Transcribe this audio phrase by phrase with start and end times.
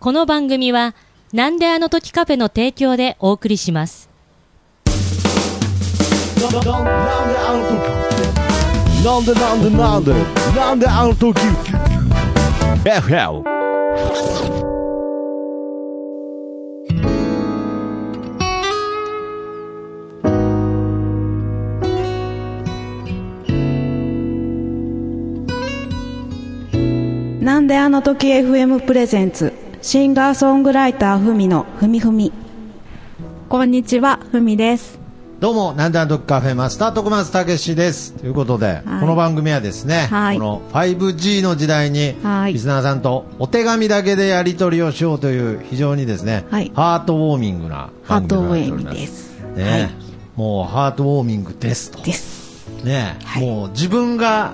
[0.00, 0.94] この番組は、
[1.34, 4.08] なんであの時カフェの提供でお送りします。
[6.40, 8.08] なんであの時
[9.04, 10.14] なんでなんでなんで
[10.56, 11.38] なんであの時。
[12.82, 13.42] FL
[27.44, 32.34] なんであの時 FM プレゼンツシンガーソングライターふみのふみふみ。
[33.48, 35.00] こんにちはふみです。
[35.40, 38.12] どうも、なんであの時カフェマスター徳松たけしです。
[38.12, 40.36] ということで、この番組はですね、はい。
[40.36, 42.52] この 5G の時代に、はい。
[42.52, 46.70] リスナーさんとお手紙だけでやり取りをしようという非常にですね、はい。
[46.74, 49.30] ハートウォーミングな番組になっております。
[49.56, 49.90] ね、はい
[50.36, 52.02] もうハートウォーミングですと。
[52.02, 52.68] です。
[52.84, 53.46] ね、はい。
[53.46, 54.52] もう自分が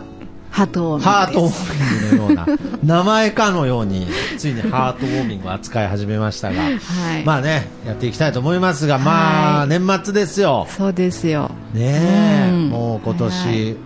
[0.56, 2.46] ハートウォハーミングのような、
[2.83, 4.06] 名前かのように、
[4.38, 7.24] ついにハートウォーミングを扱い始めましたが、はい。
[7.27, 9.68] まあね、やっていきたいと思いますが、まあ、はい。
[9.68, 10.66] 年末ですよ。
[10.71, 11.51] そうですよ。
[11.74, 12.68] ねえ、うん。
[12.71, 13.76] もう今年、はい。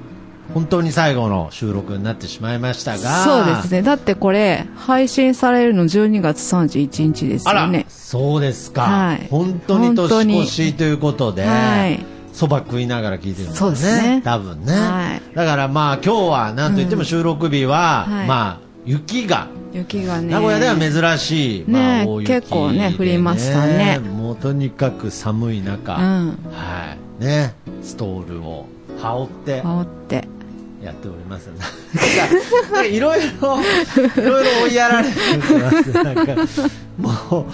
[0.55, 3.83] 本当に最後の収録になってしまいましたが、そうですね。
[3.83, 7.87] だってこれ、配信されるの12月31日ですよね。
[7.89, 9.27] そうですか、はい。
[9.29, 10.35] 本当に本当に。
[10.35, 14.23] 年越しということで、はいそば食いながら聞いてるんですそうよね、ですね。
[14.25, 15.37] 多分ね、はい。
[15.37, 18.27] だからまあ今日はなんといっても収録日は、はい。
[18.27, 20.29] まあ雪が、雪がね。
[20.33, 23.99] 名古屋では珍しい、ねまあ、大雪で、結構ね降りましたね。
[23.99, 26.39] もうとにかく寒い中、うん。
[26.53, 27.25] はい。
[27.25, 28.67] ね、ストールを
[29.01, 29.61] 羽織って。
[29.63, 30.41] 羽織って。
[30.83, 31.57] やっておりますな
[32.71, 33.67] んかいろいろい
[34.17, 35.15] ろいろ追いやられて
[35.59, 35.93] ます。
[35.93, 36.35] なんか
[36.97, 37.47] もう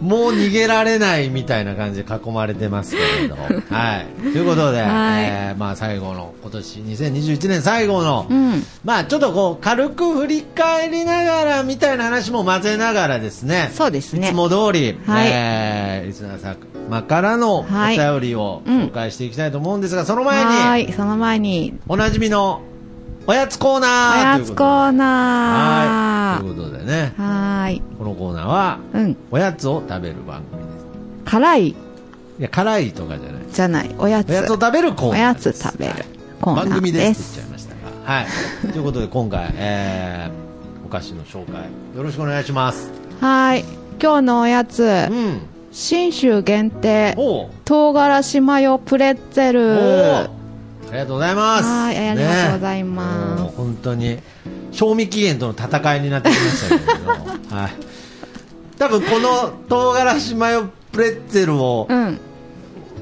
[0.00, 3.36] もう逃げられないみたいな感じで囲まれてますけれど
[3.74, 4.06] はい。
[4.22, 4.86] ということで、は
[5.20, 5.24] い。
[5.24, 8.64] えーまあ最後の今年2021年最後の、うん。
[8.84, 13.70] まあちょっとこう軽く振り返りながらみたいな話も混ぜながらですね。
[13.74, 14.28] そうですね。
[14.28, 14.34] いつ。
[14.34, 15.28] も通り、はい。
[15.30, 16.56] えーリスナー
[16.88, 17.98] 様からのおはい。
[17.98, 20.92] 便りを紹介していきたいと思うんですが、その前に、はい。
[20.92, 22.62] その前に、おなじみの
[23.26, 26.38] おやつコーおナーやつコーーナー。
[26.38, 27.82] はいということでねはーい。
[27.98, 29.16] このコーナーはうん。
[29.30, 30.86] おやつを食べる番組です
[31.26, 31.76] 辛いい
[32.38, 33.94] や辛いとかじゃないじゃない。
[33.98, 34.30] おやつ。
[34.30, 36.04] おやつを食べるコーナーおやつ食べるはい
[36.40, 38.26] コーナー番組でです言っちゃいましたがはい
[38.72, 41.54] ということで今回、えー、お菓子の紹介
[41.96, 43.64] よろしくお願いしますはーい。
[44.02, 45.40] 今日のおやつ、うん
[45.72, 47.14] 信州限定、
[47.64, 50.39] 唐辛子マヨプレッツェおル。
[50.90, 51.64] うありがとうございます。
[51.64, 52.84] はいありがとうございね。
[52.84, 54.18] ますもう本当に
[54.72, 57.10] 賞味期限との戦いになってきましたけれど
[57.56, 57.72] はい。
[58.78, 62.18] 多分この唐辛子マヨプレッツェルをうん。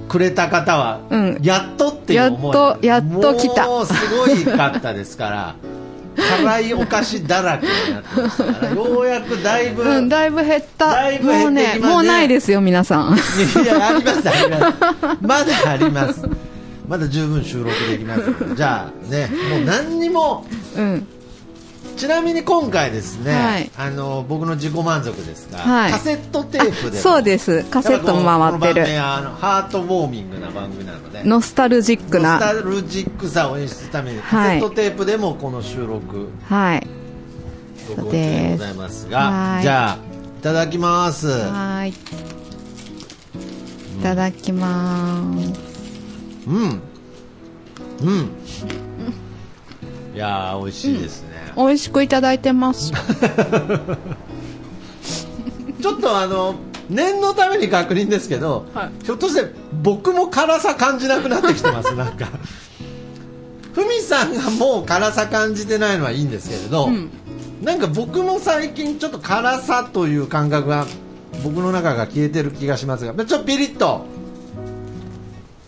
[0.08, 1.38] くれた方は、うん。
[1.42, 3.66] やっとっていう思いやっとやっと来た。
[3.66, 5.54] もうすごいかったですから
[6.40, 10.86] 辛いお菓子だらけになってましたからようやくだいぶ、うん、だいぶ減った。
[10.92, 13.16] だいぶ減もうね、ってきますねもうないですよ、皆さん。
[13.16, 15.18] いやありますあります。
[15.20, 16.47] まだあります
[16.88, 21.06] まだ十分収録できますのでじゃあねもう何にもうん。
[21.96, 27.64] ちなみに今回ですね、はいあの僕の自己満足ですが、はいカセットテープでもそうです。
[27.64, 28.96] カセットも回ってる。
[28.98, 32.34] はあのハートウォーミングな番組なのでノスタルジックな。
[32.34, 36.86] ノスタルジックさを演出するために、はいカセットテープでもこの収録はい。
[37.88, 39.98] 録音中でございますがはいじゃあ
[40.38, 41.90] いただきますはーい。
[43.98, 45.67] いただきまーす。
[46.46, 46.80] うん。
[48.02, 48.30] うん。
[50.14, 52.92] いやー美味しいですね、美味しくいただいてます。
[55.80, 56.56] ちょっとあの
[56.90, 58.66] 念のために確認ですけど、
[59.04, 61.94] ひょっとして僕も辛さ感じなくなってきてます？
[61.94, 62.26] なんか。
[63.74, 66.88] ふみさんがもう辛さ感じてないのはいいんですけれど、
[67.62, 70.86] なんか僕も最近ちょっと辛さという感覚が
[71.44, 74.04] 僕の中が消えてる気がしますがちょっとピリッと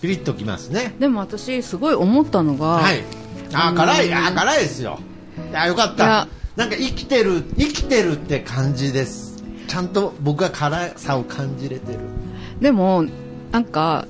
[0.00, 0.94] ピリッときますね。
[0.98, 3.02] でも私、すごい思ったのが、はい。
[3.52, 4.12] あー辛い。
[4.14, 4.98] あー辛いですよ。
[5.50, 6.28] いやよかった。
[6.56, 9.42] なんか生きてる生きてるって感じです。
[9.68, 11.98] ちゃんと僕は辛さを感じれてる。
[12.60, 13.04] でも、
[13.52, 14.06] なんか、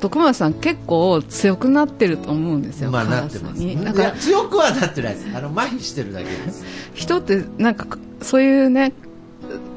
[0.00, 2.90] 徳松さん結構強くなってると思うんですよ。
[2.90, 5.26] まあなってますになんいやか、強くはなってないです。
[5.34, 6.64] あの麻痺してるだけです。
[6.94, 7.86] 人って、なんか、
[8.22, 8.92] そういうね、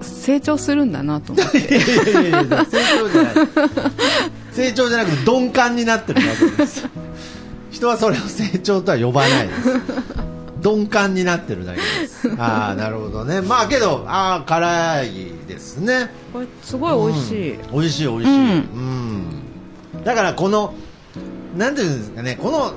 [0.02, 1.60] 成長するんだなと思って。
[1.80, 3.34] 成長じゃない
[4.54, 6.88] 成長じゃなくて鈍感になってるだけです。
[7.72, 9.60] 人はそれを成長とは呼ばないです。
[10.64, 12.30] 鈍感になってるだけです。
[12.40, 13.42] ああなるほどね。
[13.42, 16.12] まあけどああ辛いですね。
[16.32, 17.60] これ、すごい美味しい。
[17.72, 19.24] 美味しい美味しい、うん。
[20.04, 20.74] だからこの
[21.58, 22.38] なんていうんですかね。
[22.42, 22.74] この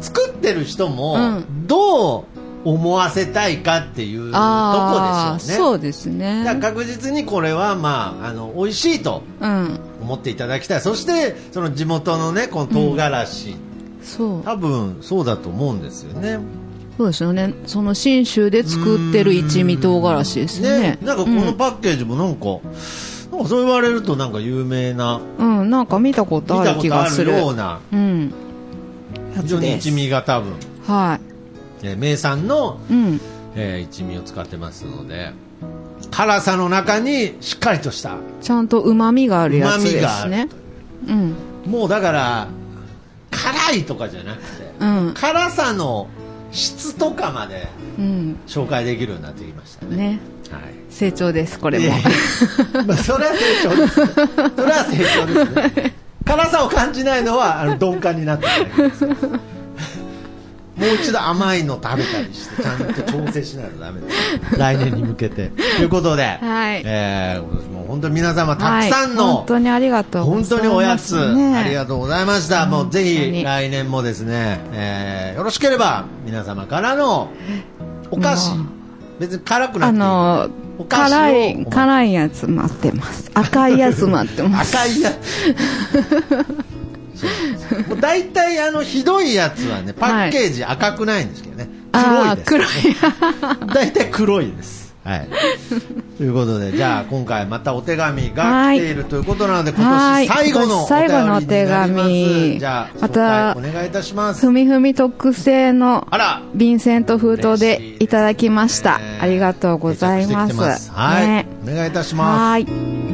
[0.00, 1.66] 作ってる人もうん。
[1.66, 5.38] どう思わせたいかっていうとこでしょうね。
[5.38, 6.58] そうですね。
[6.60, 9.80] 確実にこれは、まあ、あの美味しいとうん。
[10.02, 10.80] 思っていただきたい。
[10.80, 13.56] そしてその地元のねこの唐辛子、
[14.02, 14.42] そう。
[14.42, 16.38] 多分そうだと思うんですよね。
[16.96, 17.54] そうですよね。
[17.66, 20.98] その信州で作ってる一味唐辛子ですよね。
[21.02, 22.46] なんかこのパッケージもなんか、
[23.30, 27.32] なんかそう言われるとなんか有名なうん、うんなんか見たこと見ある気がする。
[27.32, 28.32] ようなうん。
[29.36, 30.52] や非常に一味が多分、
[30.86, 31.20] は
[31.82, 33.20] えー名産の、いうん。
[33.56, 35.32] えー一味を使ってますので
[36.10, 40.48] 辛さの中にしっかりとしたちゃんと旨味があるやつですね。
[41.06, 41.12] う。
[41.12, 41.34] ん。
[41.66, 42.48] もうだから
[43.30, 45.14] 辛いとかじゃなくて、うん。
[45.14, 46.08] 辛さの
[46.50, 48.36] 質とかまでうん。
[48.46, 49.96] 紹介できるようになってきましたね。
[49.96, 50.20] ね。
[50.50, 50.74] はい。
[50.88, 51.86] 成長ですこれも。
[52.86, 53.94] まあそれは成長です。
[53.94, 54.00] そ
[54.64, 55.94] れは成長ですね。
[56.24, 59.06] 辛さを感じないのはあの鈍感になってるだけです
[60.78, 65.48] もう一度甘いの食べたりしてちゃんと調整しないとダメです来年に向けて。
[65.48, 66.82] ということで、はい。
[66.84, 72.66] えー今年も本当に皆様たくさんの、はい本当にありがとう本当におやつ、ねありがとうございました。
[72.66, 77.28] もうぜひ来年もですね、えーよろしければ皆様からの
[78.10, 78.50] お菓子。
[79.18, 80.02] 別に辛くなくていい。
[80.02, 83.30] あのお菓子を辛い辛いやつ待ってます。
[83.34, 84.76] 赤いやつ待ってます。
[84.76, 85.12] 赤いや
[87.88, 93.74] もう大体あのひどいやつはねパッケージ赤くないんですけどね、黒いです、あー黒い。
[93.74, 94.88] 大体黒いです。
[95.04, 95.28] はい。
[96.18, 98.78] ということでじゃあ今回またお手紙がはい。
[98.78, 100.26] 来ているということなので、はい。
[100.26, 102.58] 今年最後のお今年最後のお手紙。
[102.58, 104.44] じゃあまたお願いいたします。
[104.44, 106.42] ふみふみ特製のあら。
[106.54, 110.90] ヴィンセント封筒でいただきました、ねありがとうございます。
[110.92, 111.46] はい、ね。
[111.62, 112.40] お願いいたします。
[112.40, 113.07] はい。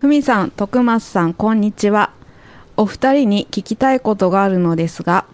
[0.00, 2.10] ふみさん、徳松さん、こんにちは。
[2.78, 5.26] お二人に聞きたいことがあるのですが、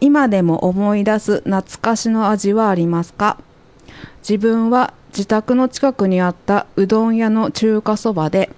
[0.00, 3.36] 今でも思い出す懐かしの味はありますか？
[4.26, 8.48] 自分は自宅の近くにあったうどん屋の中華そばで、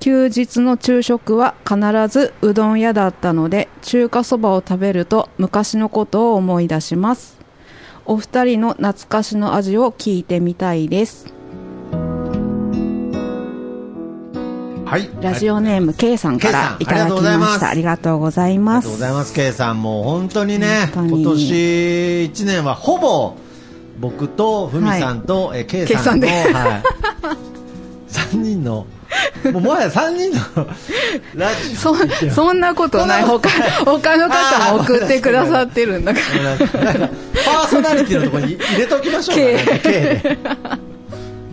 [0.00, 1.76] 休日の昼食は必
[2.08, 7.38] ずうどん屋だったので、中華そばを食べると昔のことを思い出します。
[8.06, 11.34] お二人の懐かしの味を聞いてみたいです。
[14.92, 15.08] はい。
[15.22, 17.18] ラジオネーム K さんからんいただきま
[17.48, 17.68] した。
[17.68, 18.84] あありりがとうございあります。
[18.88, 19.80] がとうございます、K さん。
[19.80, 23.34] もう本当にね、今年1年はほぼ
[23.98, 26.52] 僕とふみさんと、え K さんの、K さんで。
[26.52, 26.82] はい、
[28.12, 28.86] 3人の、
[29.50, 30.30] もうもはや3人
[30.60, 30.66] の
[31.36, 31.76] ラジオ。
[31.78, 31.94] そ
[32.30, 33.22] そんなことない。
[33.22, 33.48] 他
[33.86, 37.08] 他の方も送ってくださってるんだから。
[37.46, 39.80] パーソナリティのところに入れときましょうかね。
[39.82, 40.38] K で。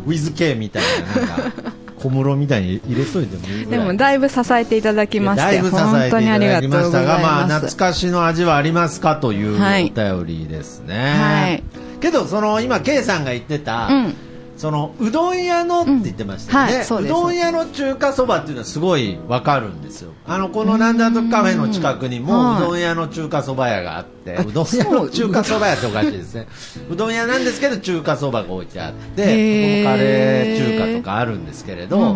[0.06, 0.84] ウィズ K みたい
[1.16, 9.92] ななんか小室みたいに入れといてもいいでもだいぶ支えていただきましてだいぶ支えていたにありがとうだきましたが、まあ、懐かしの味はありますかというおはい。
[9.92, 10.96] 便りですね。
[10.96, 11.64] はい。
[12.00, 14.16] けど、その今、K さんが言ってた、うん
[14.60, 20.12] そのうどん屋のって言ってましたよね、うんはいそうどん屋の中華そばっていうのはすごいわかるんですよ。
[20.28, 22.64] あのこのなんだとカフェの近くにもはい。
[22.64, 26.48] うどん屋の中華そば屋があって、あうどん屋の中華そば屋っておかしいですね。
[26.92, 26.96] う。
[26.98, 32.16] どん屋なんですけど中華そばが置いてあってこのカレー中華とかあるんですけれど、うんうんう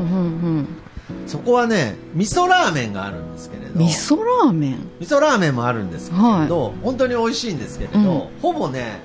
[0.60, 0.68] ん。
[1.26, 4.90] そこはね味噌ラーメンがあるんですけれど味噌ラーメン？
[5.00, 8.40] 味噌ラーメンもあるんですけれど、本当に美味しいんですけれど、うん。
[8.42, 9.00] ほぼね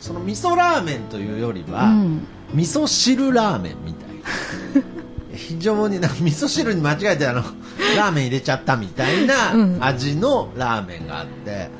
[0.00, 4.08] その味噌ラーメンというよりは、うん味噌汁ラーメンみたい。
[4.08, 4.82] な
[5.36, 7.42] 非常にな味噌汁に間違えてあの
[7.96, 9.78] ラーメン入れちゃったみたいなうん。
[9.80, 11.70] 味のラーメンがあって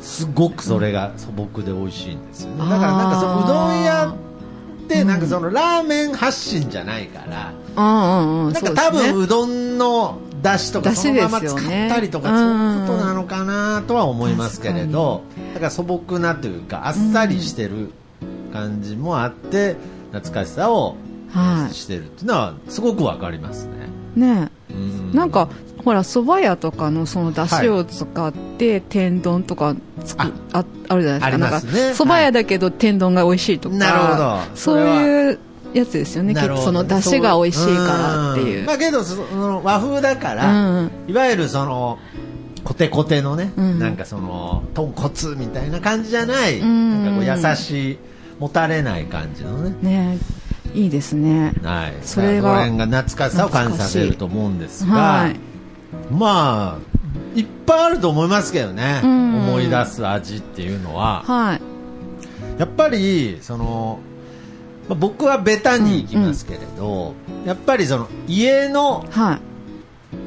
[0.00, 2.58] すごくそれが素朴で美味しいんですよね。
[2.58, 15.22] だからなんかそのうどん屋ってなんかそのラーメン発信じゃないから、うんなんか多分うどんのだしとか出そのまま使ったりとかそういうことなのかなとは思いますけれど
[15.54, 17.92] だから素朴なというかあっさりしてる
[18.52, 19.76] 感じもあって
[20.12, 20.96] 懐かしさを
[21.30, 23.88] はしてるっていうのはすごくわかりますね。
[24.16, 24.50] いね。
[24.70, 25.12] うん。
[25.12, 25.48] なんか
[25.84, 30.30] ほら蕎麦屋とかのその出汁を使って天丼とかつくあ。
[30.52, 31.60] ああるじゃないですか。
[31.60, 31.72] すね。
[31.72, 34.56] なんか蕎麦屋だけど天丼が美味しいとかなるほど。
[34.56, 35.38] そういう
[35.72, 36.34] やつですよね。
[36.34, 38.62] きっとその出汁が美味しいからっていう。
[38.64, 38.66] ん。
[38.66, 40.90] まあけどその和風だかうら、ん。
[41.08, 41.98] いわゆるその
[42.64, 43.78] コテコテのね、うん。
[43.78, 47.04] なんかその豚骨みたいな感じじゃない、うん。
[47.04, 47.98] なんかこう優しい
[48.42, 50.18] もたれない感じのね、ね。
[50.74, 51.54] いいですね。
[51.62, 55.36] はい、それがこの辺が懐かしさを感じさせると思うんですが、はい。
[56.10, 59.36] まあいっぱいあると思いますけどね、うん。
[59.36, 61.60] 思い出す味っていうのは、はい。
[62.58, 64.00] やっぱりその、
[64.88, 67.14] まあ僕はベタに行きますけれど、
[67.46, 69.38] やっぱりその家のはい。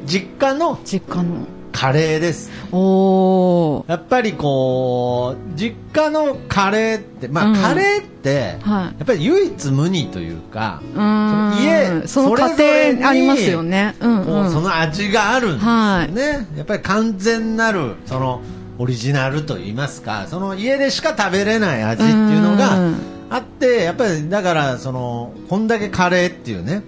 [0.05, 3.89] 実家の実家のカレーですおー。
[3.91, 13.95] やっぱりこう実家のカレーってまあ、うんカレーって、はいやっぱり唯一無二というか、うーん家その家庭ありますよね。
[13.99, 14.63] うんこうん。
[14.63, 18.41] の味があるんですよはいね、やっぱり完全なるその
[18.77, 22.95] オリジナルといいますかその家でしか食べれない味っていうのがうん
[23.29, 26.83] あってやっぱりだからそのこんだけカレーっていうね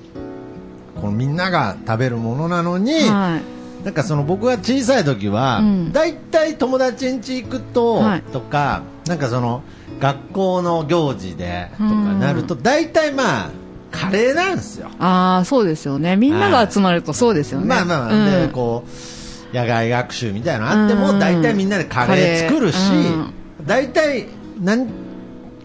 [0.95, 3.56] このみんなが食べるものなのに、はい。
[3.83, 5.93] なんかその僕が小さい時は、うん。
[5.93, 8.21] だいたい友達ん家行くと、はい。
[8.21, 9.63] とかなんかその
[9.99, 13.51] 学校の行事でとかなると、だいたいまあ
[13.91, 14.89] カレーなんですよ。
[14.99, 16.15] ああ、そうですよね。
[16.15, 17.67] みんなが集まるとそうですよね。
[17.67, 18.47] まあまあまあ、うん。
[18.47, 21.19] でこう野外学習みたいなのあっても、うん。
[21.19, 23.31] だいたいみんなでカレー作るしカレー。
[23.65, 24.25] だいたい
[24.59, 24.87] 何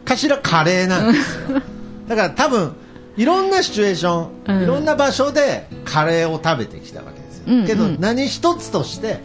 [0.04, 1.61] かしらカレーなんですよ。
[2.09, 2.75] だから多分
[3.16, 4.62] いろんなシチュエーション、うん。
[4.62, 7.22] いろんな場所でカレーを食べてきたわけ
[7.66, 9.20] けど何一つとして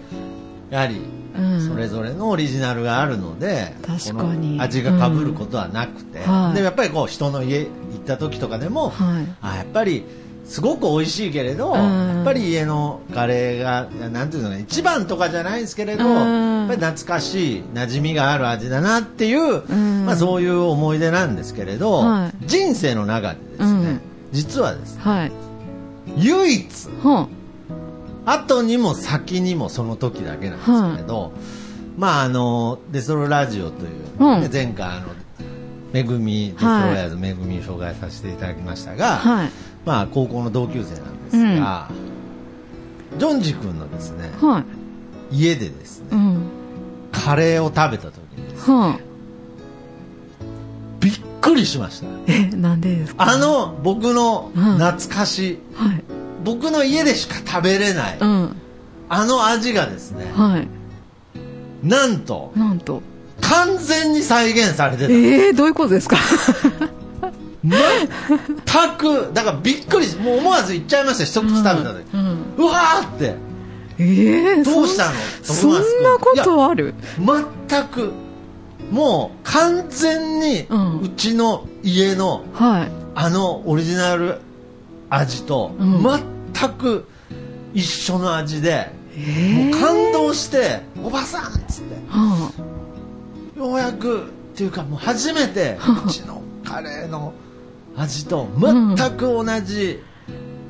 [0.69, 1.01] やはり
[1.38, 1.67] うん。
[1.67, 4.50] それぞれのオリジナルがあるので、確かに。
[4.51, 9.25] この味がかぶることはなくて、でやっぱりこう人の家行った時とかでも、はい。
[9.41, 10.03] あやっぱり
[10.45, 12.15] すごく美味しいけれど、うん。
[12.15, 16.13] やっぱり家のカレーがなんていうの一番とかじゃないんですけれど、うん。
[16.13, 20.05] やっぱり懐かしい馴染みがある味だなっていう、ん。
[20.05, 22.45] まあ、そういう思い出なんですけれど、はい。
[22.47, 24.01] 人生の中でですね、うん。
[24.31, 25.31] 実はですねはい。
[26.17, 27.27] 唯一は
[28.27, 31.31] 後にも先にもその時だけなんですけれど、
[31.98, 35.07] まああのデストロラジオという、うんね前回あの
[35.93, 39.51] めぐみデストロワイヤーズめぐみを紹介させていただきましたが、はい。
[39.86, 41.89] まあ高校の同級生なんですが、
[43.17, 44.65] ジョンジ君のですねは
[45.31, 45.38] い。
[45.38, 46.41] 家でですねうん。
[47.13, 49.00] カレーを食べた時にですは
[51.00, 53.24] びっくりしましたえ、なんでですか？
[53.31, 56.03] あの僕のうん懐かしい、はい。
[56.48, 58.56] 僕の家でしか食べれない、うん。
[59.10, 60.68] あの味がですねはい。
[61.88, 63.01] なんとなんと。
[63.42, 65.12] 完全に再現されてた。
[65.12, 66.18] ええー、どういうことですか？
[67.63, 67.77] 全
[68.98, 72.20] くだからびっくりしもう思わず言っちゃいました一口食べた時、うん
[72.58, 72.66] うん。
[72.66, 73.36] うわーって。
[74.00, 75.13] ええー、どうしたの？
[75.44, 75.80] そんな
[76.20, 76.94] ことある？
[77.70, 78.12] 全く。
[78.92, 81.00] もう完全にうん。
[81.01, 82.92] うちの家のはい。
[83.16, 84.39] あのオリジナル
[85.10, 86.04] 味とうん
[86.59, 87.07] 全く
[87.73, 91.95] 一緒の味で、ええもう感動して「おばさん!」っつって。
[92.09, 92.51] は
[93.57, 97.33] ようやくっていうかもう初めてうちのカレーの
[97.95, 99.99] 味と全く同じ、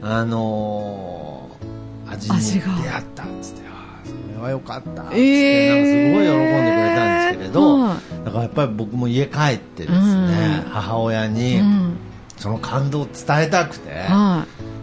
[0.02, 3.62] あのー味に出会ったっつって。
[4.06, 6.14] それはよかったっつって、えー。
[6.14, 10.70] なんかすごい喜んでくれたんですけれど、はいだからやっぱり僕も家帰ってですね、うん。
[10.70, 11.30] 母親い。
[11.30, 11.98] にうん。
[12.38, 14.06] その感動を伝えたくて、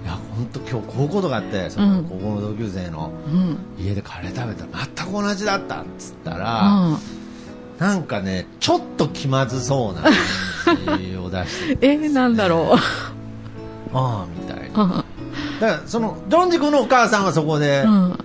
[0.04, 3.12] いはや本当今日こういうことがあってそのうん高校の同級生の。
[3.78, 6.98] 家でカレー食べたら全く同じだったっつったら、は
[7.78, 10.02] なんかねちょっと気まずそうな
[10.64, 11.78] 感じを出してい。
[11.90, 12.78] えー、なんだろう。
[13.96, 15.04] ああみたいなは
[15.60, 18.18] だからそのジョンジ君のお母さんはそこでうん。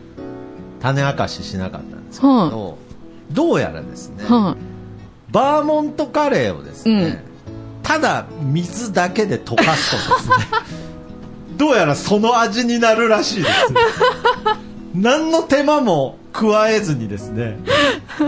[0.79, 2.77] 種明かししなかったんですけど、
[3.31, 4.55] どうやらですね、は
[5.31, 7.23] バーモントカレーをですね、
[7.83, 10.35] ただ水だけで溶かすとですね
[11.59, 13.53] どうやらその味になるらしいです
[14.95, 17.59] 何の手間も加えずにですね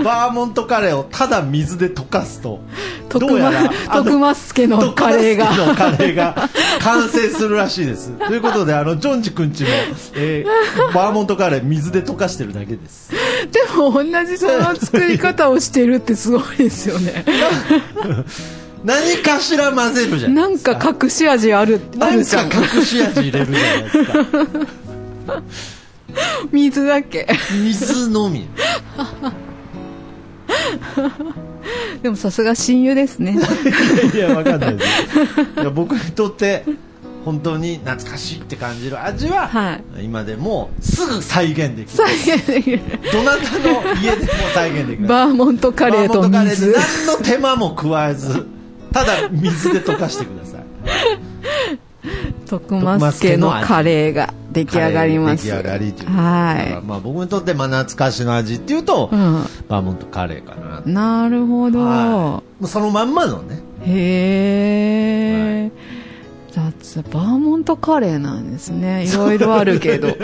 [0.04, 2.60] バーモントカレーをただ水で溶かすと
[3.08, 5.56] 徳どうやら徳間助のカレーが。
[5.56, 6.50] のカレーが
[6.82, 9.70] 完成するらしいですということであのジョンジ君ちも、
[10.16, 13.12] えーバーモントカレー水で溶かしてるだけです
[13.52, 17.24] でも同じその作り方をしてるってすごいですよね。
[18.84, 22.50] 何かしら混ぜるじゃなないんかか隠し味ある、あなんるじゃん。
[22.50, 25.44] か隠し味入れるじゃないですか
[26.52, 27.28] 水だけ。
[27.64, 28.48] 水のみ
[32.02, 33.38] でもさすが親友ですね。
[34.14, 36.66] いやわかんないですいや僕にとって
[37.24, 42.80] 本当に懐かしいって感じる味は、はい今でもすぐ再現できる再現できる。
[43.14, 46.78] どなたの家でも再現できるバーモントカレーとバーモントカレー水で。
[46.78, 48.48] 何の手間も加えず
[48.92, 50.62] ただ水で溶かしてください
[52.48, 55.46] 徳マスケのカレーが出来上がります。
[55.46, 59.16] 出来上がりというはまあ僕にとってまあ懐かしの味っていうと、い。
[59.16, 59.44] うん。
[59.70, 60.82] バーモントカレーかな
[61.24, 62.44] なるほど。
[62.68, 65.70] そのまんまのねへえ。
[65.70, 66.00] だっ
[66.51, 69.05] てバーモントカレーなんですね。
[69.05, 70.10] いろいろあるけど。
[70.10, 70.17] いや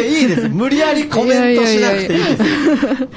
[0.00, 0.48] いいです。
[0.48, 2.42] 無理やりコメントしなくていいです。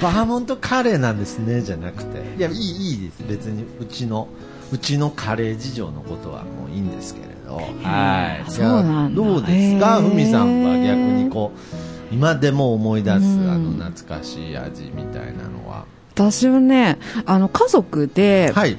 [0.01, 2.21] バーモントカレーなんですねじゃなくて。
[2.37, 3.23] いやいいいいです。
[3.27, 4.27] 別にうちの
[4.71, 7.55] うちのカレー事情のことはもういいんですけれど。
[7.83, 8.51] はい。
[8.51, 10.01] そうなんどうですか？
[10.01, 15.85] ふみさんは逆にこう今でも思い出す、うんあの懐かしい味みたいなのは。
[16.13, 18.77] 私はねあの家族ではい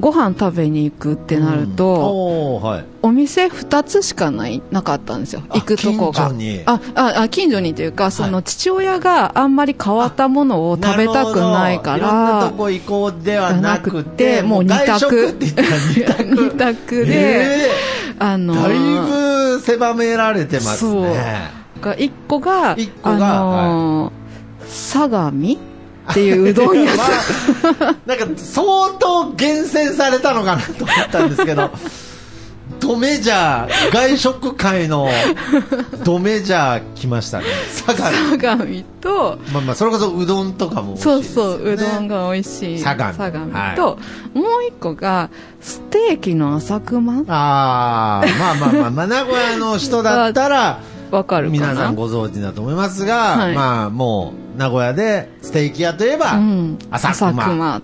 [0.00, 1.76] ご飯食べに行くってなるうん。
[1.76, 2.84] と、おーはい。
[3.02, 5.42] お店2つしかないなかったんですよ。
[5.48, 6.12] あ行くとこが。
[6.12, 6.62] 近所に。
[6.66, 12.70] あああ近所にというかそはの父親があんまり変わったものを食べたくないかなるほど。
[12.70, 15.28] いとこ行こうではなくてもう二外食択。
[15.30, 16.44] って言ったら二択。
[16.44, 17.70] 二択で、え
[18.18, 21.14] あのーだいぶ狭められてますね。
[21.80, 24.24] が1個が一個があのー
[24.66, 25.56] 相模
[26.10, 27.76] っていううどん屋さん。
[27.80, 31.70] まあなんか相当厳選されたのかなと思ったんですけど
[32.80, 35.08] ドメジャー外食界の
[36.04, 37.46] ドメジャー来ましたね。
[37.86, 42.78] 佐賀相模とまあまあそれこそうどんとかも美味しいそうそううどんが美味しい。
[42.78, 43.98] 相模と、
[44.34, 45.30] もう一個が
[45.60, 47.24] ステーキの浅熊。
[47.28, 50.80] ああまあまあまあ、まあ、名古屋の人だったら
[51.10, 53.54] わかる皆さんご存知だと思いますが、はい。
[53.54, 57.44] まあもう名古屋でステーキ屋といえば、うん、浅熊。
[57.44, 57.70] 熊。
[57.72, 57.80] は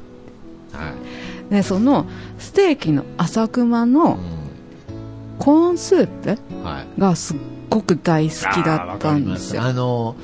[1.49, 1.55] い。
[1.55, 2.07] でその
[2.39, 4.19] ステーキの浅熊の
[5.39, 6.39] コーンスープ？
[6.99, 7.37] がすっ
[7.69, 9.63] ごく大好きだったんですよ。
[9.63, 9.81] あーわかります。
[9.81, 10.17] あの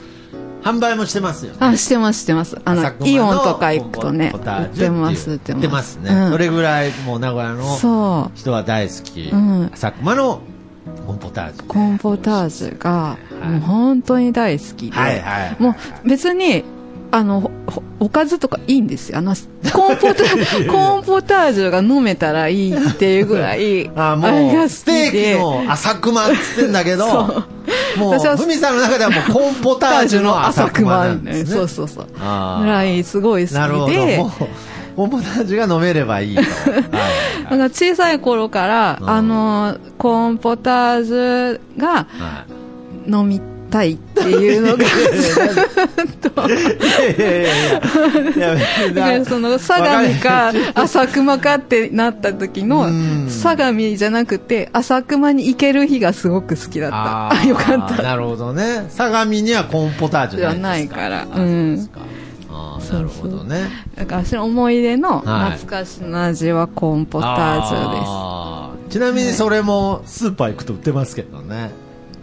[0.62, 1.58] 販売もしてますよね。
[1.60, 2.60] あしてますしてます。
[2.64, 5.56] あのイオンとか行くとね売ってます売ってます。
[5.56, 6.30] 売ってますね、うん。
[6.32, 9.70] それぐらいもう名古屋のそ人は大好き、うん。
[9.72, 10.40] 浅熊の
[11.06, 11.64] コーンポタージュ。
[11.64, 13.48] うコーンポタージュがはい。
[13.48, 16.64] もう本当に大好きで、はいはいもう別に
[17.12, 17.50] あの
[18.00, 19.18] おかずとかいいんですよ。
[19.18, 19.34] あの
[19.72, 20.24] コーンポタ
[20.72, 27.06] コーンポタージュが飲めたらいいっていうぐらい あもうステーキでの浅熊っつってんだけど
[27.96, 31.56] もうふみさんの中ではもうコーンポタージュの浅熊なんですね。
[31.56, 32.06] そうそうそう。
[32.60, 34.48] ぐらいすごい好きでなるほど
[35.04, 36.82] ンポタージュが飲めればいいと、 はい。
[37.44, 39.10] だから小さい頃から、うん。
[39.10, 42.06] あのコーンポタージュがは
[43.06, 43.10] い。
[43.10, 44.88] 飲みたいっていうのが い
[46.50, 47.76] やいやいやいや。
[48.36, 48.56] いや
[48.94, 53.26] だからその相模か浅熊かってなった時のうん。
[53.28, 57.32] 相模じゃなくて浅熊に行ける日がすごく好きだった。
[57.32, 58.02] あよかった。
[58.02, 58.86] なるほどね。
[58.88, 61.26] 相模にはコーンポタージュじゃないから。
[61.34, 61.88] うん
[62.92, 63.68] なるほどね。
[63.94, 65.50] だから私の思い出のはい。
[65.52, 68.02] 懐かしの味はコーンポタージュです。
[68.06, 68.92] あー。
[68.92, 71.70] ちなみにそれもスーパー行くと売ってますけどね。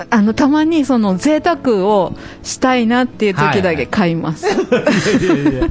[0.09, 5.69] あのたまにその贅沢をしたいなっていう時だけ買います、いやいやいや。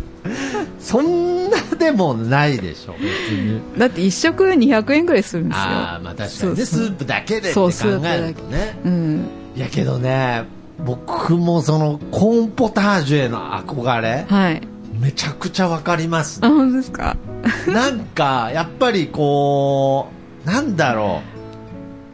[0.79, 3.61] そんなでもないでしょ別に。
[3.77, 10.45] だって一食200円ぐらいするんですよああまあ確かにねそうそうスープだけでって考そうスープだけねうんいやけどね
[10.79, 14.61] 僕もそのコーンポタージュへの憧れはい。
[14.99, 16.41] めちゃくちゃわかります。
[16.43, 17.17] あね本当ですか？
[17.67, 20.09] なんかやっぱりこ
[20.45, 21.23] うなんだろ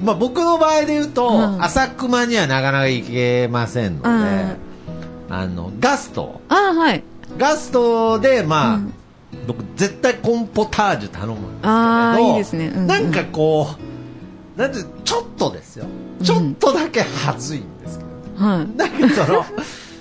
[0.01, 0.05] う。
[0.05, 1.63] まあ僕の場合で言うと、うん。
[1.63, 4.57] 浅熊にはなかなか行けませんので、うん。
[5.35, 6.41] あのガスト。
[6.49, 7.03] あはい。
[7.37, 8.93] ガストでまあ、うん。
[9.47, 12.69] 僕絶対コーンポタージュ頼むんですけれどいいですね。
[12.69, 12.87] うんうん。
[12.87, 13.69] なんかこ
[14.57, 15.87] うなんてちょっとですよ。
[16.23, 18.08] ちょっとだけ恥ずいんですけど、
[18.39, 18.77] はい。
[18.77, 19.45] なんかその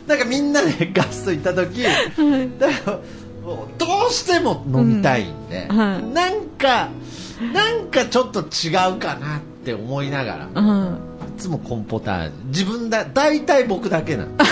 [0.07, 2.99] なんかみんなでガスト行った時だから
[3.77, 5.77] どうしても飲みたいんで、うん。
[5.77, 6.03] はい。
[6.03, 6.89] なんか
[7.53, 10.99] なんかちょっと違うかなって思いながらうん。
[11.35, 14.51] いつもコーンポタージュ自分だ大体僕だけなんです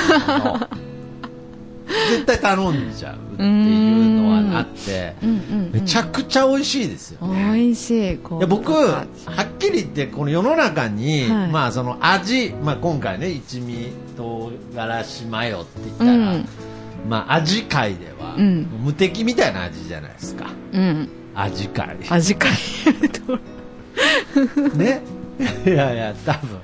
[2.11, 8.17] 絶対頼んじゃうっていうのはあってうんうんめちゃくちゃ美味しいですよ、美味しい
[8.47, 11.51] 僕はっきり言ってこの世の中に、はい。
[11.51, 16.47] まあその味、まあ、今回ね一味唐辛子マヨって言ったうら、ん。
[17.09, 18.63] まあ味界では、うん。
[18.83, 20.47] 無敵みたいな味じゃないですか。
[20.73, 21.09] うん。
[21.35, 21.97] 味界。
[22.09, 22.51] 味変
[23.03, 23.39] えと
[24.77, 25.01] ね？
[25.65, 26.59] いやいや多分。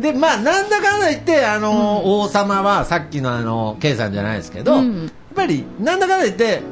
[0.00, 6.62] でまあなんだかんだ言ってあの、王様はさっきのあの K さんじゃないですけど、うんぱりなんだかんだ言って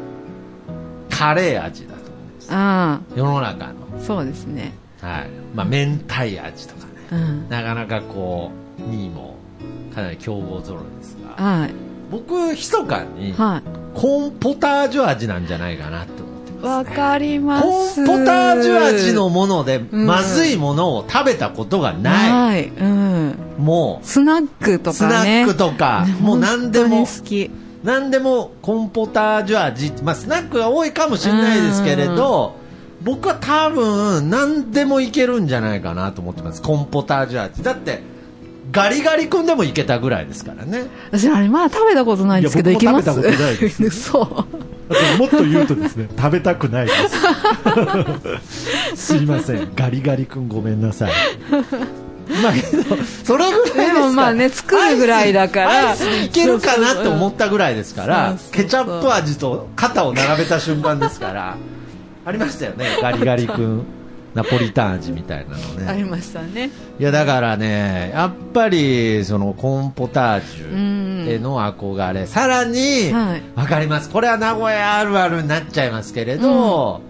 [1.11, 3.73] カレー味だと思うんですあ世の中の。
[3.73, 4.73] あそうですね。
[5.01, 5.31] はい。
[5.55, 6.93] まあ明太味とかね。
[7.13, 7.49] うん。
[7.49, 9.37] なかなかこう2位も
[9.95, 11.75] かなり強豪揃いですがはい。
[12.11, 13.63] 僕密かには
[13.95, 18.05] コーンポタージュ味なんじゃないかなって思っています、ね、わかります。
[18.07, 20.07] コーンポタージュ味のものでん。
[20.07, 22.69] まずいものを食べたことがない、はい。
[22.69, 23.35] うん。
[23.59, 27.07] もうスナックとスナかねックとか、もう何でも。
[27.07, 27.51] 好き
[27.83, 32.57] 何でもコーンポタージュ味、まあ、スナックが多いかもしれないですけれど
[33.03, 36.61] 僕は多分何でもいけるんじゃないかなと思ってます。
[36.61, 37.63] コーンポタージュ味。
[37.63, 38.03] だって
[38.71, 40.85] ガリガリ君でもいけたぐらいですからね。
[41.11, 43.09] 私あれまだ食べたことないんですけどいけます。
[43.09, 43.85] 僕も食べたことないです。
[43.85, 44.19] 嘘
[45.19, 46.93] もっと言うとですね 食べたくないで
[48.95, 48.97] す。
[49.15, 49.73] すいません。
[49.75, 51.13] ガリガリ君ごめんなさい
[52.43, 55.95] まあけどそれぐらいでもまあね作るぐらいだから。
[55.95, 61.57] いけるかなって思ったぐらいですからケチャップ味と肩を並べた瞬間ですから。
[62.25, 63.85] ありましたよね ガリガリ君
[64.35, 65.89] ナポリタン味みたいなのね。
[65.89, 66.71] ありましたね。
[66.99, 71.11] いやだからねやっぱりそのコーンポタージうん。
[71.27, 73.43] ュへの憧れ、さらに、はい。
[73.55, 74.11] わかります。
[74.11, 77.01] これは名古屋あるあるになっちゃいますけれど、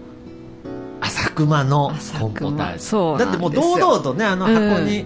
[1.01, 5.05] 浅熊のコーンポタージそうュだってもう堂々とねあの箱に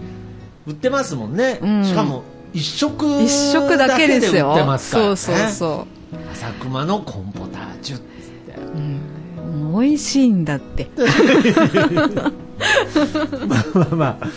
[0.68, 1.86] 売ってますもんね、うん。
[1.86, 4.50] しかも一食一食だけですよ。
[4.50, 5.88] 売ってますから、ね、そうそうそ
[6.32, 8.06] 浅熊のコーンポタージュっつっ
[8.54, 10.90] てう、うん、美味しいんだって。
[13.48, 14.28] まあまあまあ。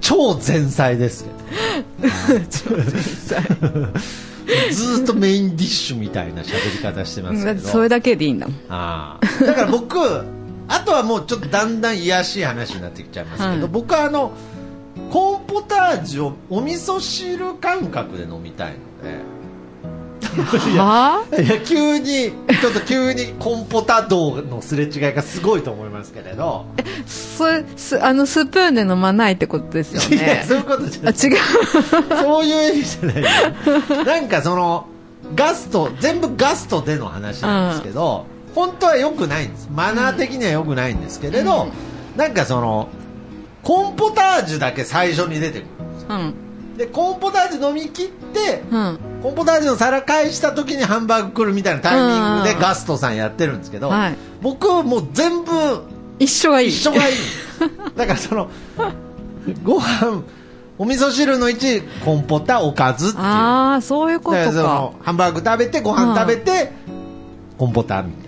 [0.00, 1.35] 超前菜ですけど
[4.70, 7.68] ずーっとメインディッシュみたいな喋り方してますけど。
[7.68, 8.46] それだけでいいんだ。
[8.46, 9.44] もんああ。
[9.44, 9.98] だから僕
[10.68, 13.60] あとはもうちょっとだんだん癒やしい話になってきちゃいますけど、はい。
[13.68, 14.32] 僕はあの
[15.10, 19.22] コーンポタージュをお味噌汁感覚で飲みたいのでは
[20.36, 30.44] いや急にちょっと急にコーンポタ道のすれ違いがすごいと思いますけれど、あそれすあのスプーンで飲まないってことですよね。
[30.46, 31.14] そういうことじゃない。
[31.14, 31.36] あ違う。
[32.22, 33.22] そういう意味じゃない。
[33.22, 34.86] よなんかその
[35.34, 39.68] ガスト全部ガストでの話なんですけど、本当は良くないんです。
[39.72, 41.68] マナー的には良くないんですけれど、
[42.16, 42.88] なんかその
[43.62, 45.66] コーンポタージュだけ最初に出てくる
[46.08, 46.34] うん
[46.76, 48.98] でコーンポタージュ飲み切ってうん。
[49.22, 52.60] コーンポタージュの皿返した時にハンバーグ来るみたいなタイミングでうん。
[52.60, 54.16] ガストさんやってるんですけど、はい。
[54.42, 55.52] 僕はもう全部
[56.18, 56.68] 一緒がいい。
[56.68, 57.16] 一緒がいい。
[57.96, 58.50] だからその
[59.62, 60.22] ご飯
[60.78, 63.24] お味噌汁の1コーンポタおかずっていう。
[63.24, 66.72] ああそういうことだかハンバーグ食べてご飯食べて
[67.58, 68.25] コーンポタみたいな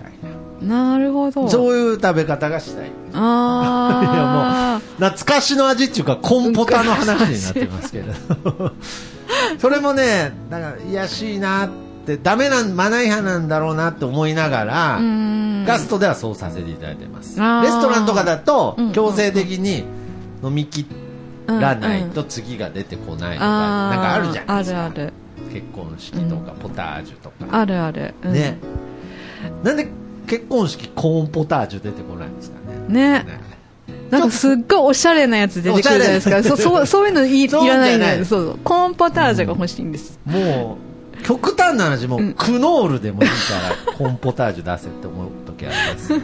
[0.97, 1.43] るほど。
[1.43, 2.91] なそういう食べ方がしたい。
[3.13, 8.71] ああ 懐かしの味っていうかコーンポタの話になってますけれど。
[9.59, 11.69] それもねだから癒やしいなっ
[12.05, 15.65] てダメなんマナー違反なんだろうなって思いながらうん。
[15.65, 17.39] ガストではそうさせていただいてます。
[17.39, 19.85] レストランとかだとうん強制的に
[20.43, 20.85] 飲み切
[21.47, 24.85] らないと次が出てこないとかなんかあるじゃないですか。
[24.85, 25.13] あるある。
[25.51, 27.45] 結婚式とかポタージュとか。
[27.51, 28.33] あるある、うん。
[28.33, 28.57] ね。
[29.63, 29.87] なんで
[30.29, 33.23] 結婚式コーンポタージュ出てこないんですかね。
[33.23, 33.25] ね。
[34.11, 36.37] なんかすっごいおしゃれなやつ出てくるじゃないですか。
[36.37, 36.55] おしゃれ。
[36.55, 38.25] そそうそういうのいいらないんだよ。
[38.25, 38.59] そうそう。
[38.63, 40.19] コーンポタージュが欲しいんです。
[40.25, 40.77] も
[41.19, 42.33] う極端な話もう、うん。
[42.33, 43.35] クノールでもいいか
[43.87, 46.21] らコーンポタージュ出せって思う時あります、ね、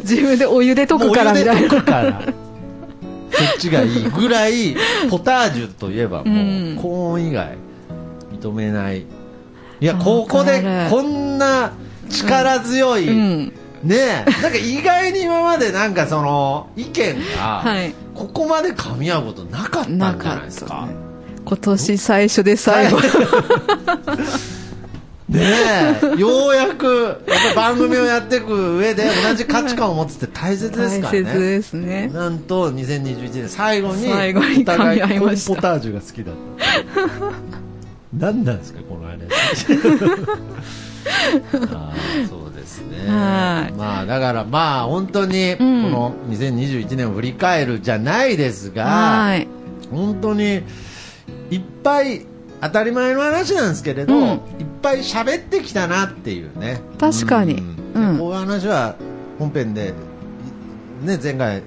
[0.02, 1.52] 自分でお湯で溶くからみたいな。
[1.54, 2.22] もうお湯で溶くから。
[3.32, 4.76] そっちがいいぐらい
[5.08, 6.30] ポタージュといえばもう、う
[6.74, 7.56] んコーン以外
[8.32, 9.00] 認めない。
[9.82, 11.72] いやここでこんな
[12.10, 13.52] 力強い、うん。
[13.82, 14.42] ねえ。
[14.42, 17.94] なんか意外に今までなんかその意見がはい。
[18.14, 20.68] ここまで噛み合うことなかったんじゃないですか。
[20.68, 20.94] たね。
[21.44, 22.98] 今年最初で最後。
[25.28, 25.40] ね
[26.02, 26.20] え。
[26.20, 31.22] ようやくやっぱり番組をやっていく上で同じ価値観を持つって大切ですからね。
[31.22, 32.10] 大切ですね。
[32.12, 37.60] なんと2021年最後に最後にお互いコーンポタージュが好きだった。
[38.12, 39.18] 何なんですかこのあれ
[41.72, 43.08] あーそうですね。
[43.08, 43.72] はい。
[43.72, 45.90] まあだからまあ本当にこん。
[45.90, 49.48] の2021年を振り返るじゃないですが、はい。
[49.90, 50.62] 本当に
[51.50, 52.26] いっぱい
[52.60, 54.24] 当たり前の話なんですけれど、うん。
[54.28, 54.38] いっ
[54.82, 56.80] ぱい喋ってきたなっていうね。
[56.98, 57.54] 確かに。
[57.54, 58.10] うん。
[58.10, 58.18] うん。
[58.18, 58.96] こういう話は
[59.38, 59.94] 本編で、
[61.02, 61.62] ね、前回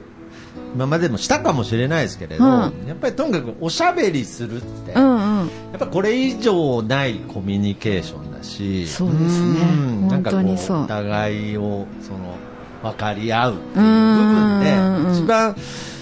[0.75, 2.51] 今までもしたかもしれないですけれど、うん。
[2.87, 5.47] やっぱりとにかくおしゃべりするって、うやんうん。
[5.47, 9.63] っぱこれ以上ないコミュニケーションだしそうですね。
[9.65, 10.07] ん。
[10.07, 10.83] なんかこ本当にそう。
[10.83, 12.35] お互いをその
[12.81, 15.13] 分かり合うっていう部うん分でうん。
[15.13, 15.55] 一番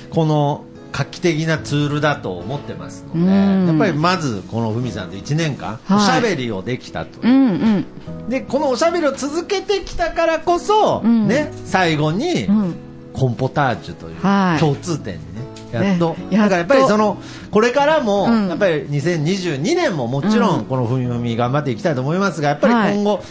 [0.10, 3.68] この画期的なツールだと思ってますので、うん。
[3.68, 5.98] やっぱりまずこのふみさんと1年間はい。
[5.98, 8.30] おしゃべりをできたと、うんうん。
[8.30, 11.28] でこのおしゃべりを続けてきたからこそ、うん。
[11.28, 12.76] ね、最後にうん。
[13.14, 14.60] コンポタージュというはい。
[14.60, 16.38] 共通点にねやっと、ね。
[16.38, 18.50] だからやっぱりそのこれからも、うん。
[18.50, 20.62] やっぱり2022年ももちろうん。
[20.62, 23.24] んこのふみふみ頑張っていきたいと思いますがやっぱり今後、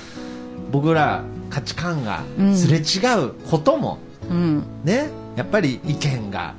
[0.70, 2.22] 僕ら価値観が
[2.54, 3.98] すれ違うことも、
[4.30, 4.64] うん。
[4.84, 5.10] ね。
[5.36, 6.54] やっぱり意見が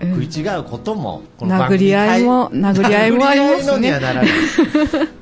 [0.00, 0.22] うん。
[0.22, 3.62] 食い違うことも、こ殴り合いも殴り合いもありますね。
[3.62, 4.28] 殴り合いのにはならない。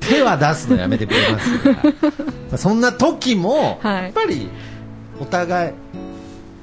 [0.00, 4.02] 手は出すのやめてくれますがそんな時も、はい。
[4.04, 4.48] やっぱり
[5.20, 5.72] お互い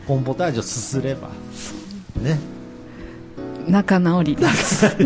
[0.07, 1.29] コンポタージュをすすれば
[2.21, 2.39] ね
[3.69, 4.89] 仲直りです。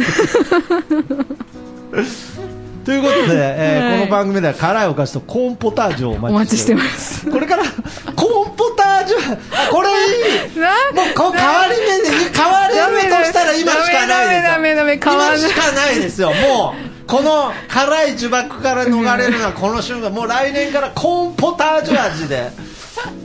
[2.86, 3.99] ということで、えーはい。
[3.99, 7.21] この番組では辛いお菓子とコーンポタージュをおお待ちしてまます。
[7.21, 7.32] す。
[7.32, 9.91] これからコーンポタージュあこれい
[10.56, 10.60] い。
[10.60, 13.39] なもうこう変わり目で変わり目としれ
[14.99, 16.34] 変わる今しかないですよ。
[16.34, 20.10] もうこの辛い呪縛から逃れるのはこの瞬間。
[20.10, 22.52] もう来年からコーンポタージュ味で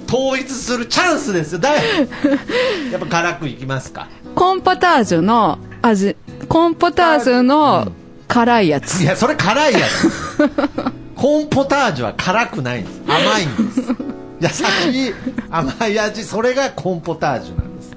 [0.09, 1.59] 統一するチャンスですよ。
[1.59, 1.83] だい
[2.93, 4.09] やっぱ辛くいきますか？
[4.35, 6.17] コーンポタージュの味
[6.49, 7.93] コーンポタージュの
[8.27, 9.01] 辛いやつ。
[9.03, 10.49] いやそれ辛いやつ。
[11.17, 13.01] コーンポタージュは辛くないんです。
[13.07, 14.63] 甘いんです。
[14.91, 15.15] 優 しい
[15.51, 17.91] 甘い味それがコーンポタージュなんです。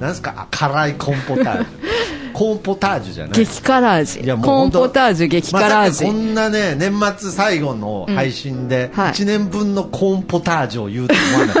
[0.00, 0.34] なんですか？
[0.36, 1.66] あ辛いコーンポタージュ
[2.34, 3.32] コーンポタージュじゃない。
[3.32, 4.20] 激辛味。
[4.20, 9.12] いやもうコーンポタージュ激辛ま味、さかこんなね年末最後の配信でうんはい。
[9.12, 11.54] 1年分のコーンポタージュを言うと思わない、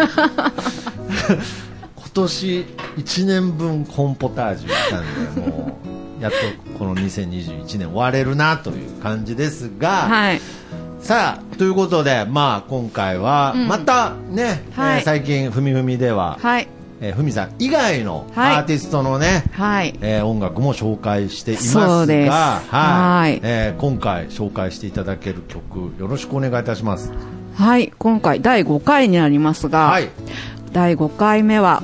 [1.96, 5.78] 今年1年分コーンポタージュしたんでも
[6.18, 6.36] うやっと
[6.78, 10.40] この2021年終われるなという感じですが、はい。
[11.00, 13.68] さあということで、まあ、今回はうん。
[13.68, 14.98] またね、はい。
[14.98, 16.68] えー最近ふみふみでは、はい
[17.00, 18.56] えーふみさん以外のはい。
[18.56, 19.94] アーティストのね、はい。
[20.00, 22.30] えー音楽も紹介していますそうです。
[22.30, 23.30] が、はい。
[23.32, 27.12] はいえー今回紹介していただける曲よろしくお願いいたします。
[27.56, 27.92] はい。
[27.98, 30.08] 今回第5回になりますが、はい、
[30.72, 31.82] 第5回目は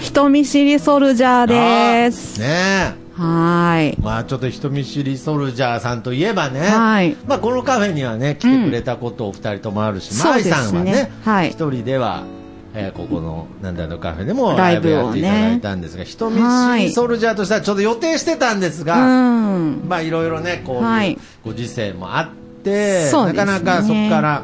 [0.00, 2.40] 人見知りソルジャーです。
[2.40, 3.88] ねはい。
[3.88, 7.16] えまあちょっと人見知りソルジャーさんといえばね、はい。
[7.26, 10.54] まあこのカフェにはね来てくれたことお二人ともあるし、うですね。
[10.54, 11.50] さんはねはい。
[11.50, 12.24] 一人では。
[12.74, 19.88] えーここのなんだろうカフェでもライブやっていただいたんですが、人見知りソルジャーとしてはちょっと予定してたんですうが、ん。
[19.88, 21.12] まあいろいろねこうはい。
[21.12, 22.28] いうご時世もあっ
[22.62, 23.10] て、ね。
[23.12, 24.42] なかなかそこから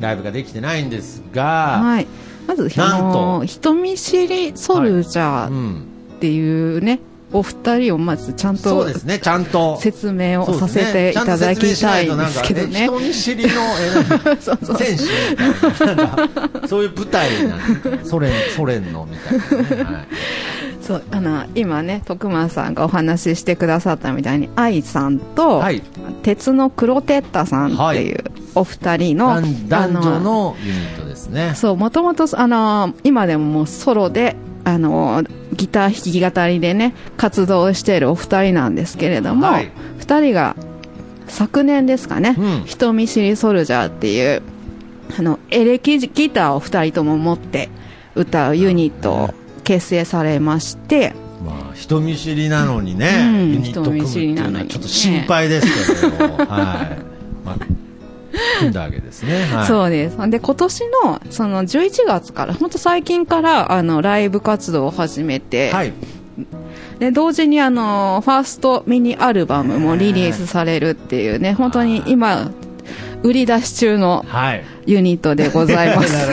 [0.00, 2.06] ライブができてないんですが、はい。
[2.46, 3.38] まずあなんと。
[3.40, 5.84] の人見知りソルジャーうん、
[6.16, 7.00] っていうね、
[7.32, 9.78] お二人をまずちゃんとそうですねちゃんと。
[9.80, 12.78] 説明をさせていただきたいんですけどね。
[12.80, 13.50] ちゃんと説明しないとなんかね人見知りの
[15.68, 20.06] みたいなそういう舞台なんでソ連ソ連のみたいなね、はい。
[20.82, 25.82] そうあの今ね徳間さんがお話ししてくださったみたいに愛さんと、はい。
[26.22, 28.24] 鉄のクロテッタさんっていう。
[28.54, 31.52] お二人の、男男あ女のユニットですね。
[31.54, 35.22] そうもともとあの今でももうソロであの
[35.60, 39.70] ギター弾き語りでね活動しているお二人なんですけれども、はい。
[39.98, 40.56] 二人が
[41.28, 42.64] 昨年ですかね、うん。
[42.64, 44.42] 人見知りソルジャーっていう
[45.18, 47.68] あのエレキギターを二人とも持って
[48.14, 51.12] 歌うユニットを結成されまして、
[51.44, 56.46] まあ人見知りなのにね、うんユニット組むっていうのはちょっと心配ですけど、はい。
[57.44, 57.56] まあ、
[58.58, 60.16] 組んだわけですね、 はい、そうです。
[60.30, 65.92] で、今年の、その11月から、本当最近から、あの、ライブ活動を始めて、はい
[66.98, 72.50] で、同時にあの、ファーストミニアルバムもリリースされるっていうね、本当に今、
[73.22, 76.12] 売り出し中のはいユニットでございます。
[76.12, 76.32] なる